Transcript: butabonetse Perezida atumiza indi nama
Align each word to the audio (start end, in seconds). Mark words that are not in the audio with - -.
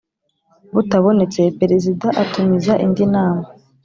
butabonetse 0.73 1.41
Perezida 1.59 2.07
atumiza 2.23 2.73
indi 2.85 3.05
nama 3.15 3.45